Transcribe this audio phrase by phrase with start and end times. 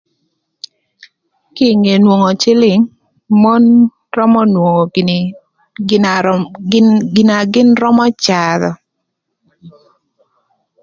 [1.55, 2.83] Kï ï nge nwongo cïlïng,
[3.41, 3.63] mon
[4.15, 5.17] römö nwongo gïnï
[5.87, 8.71] gin na röm gin gina gïn römö cadhö.